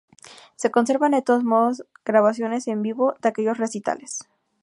[0.55, 4.27] Se conservan de todos modos grabaciones en vivo de aquellos recitales.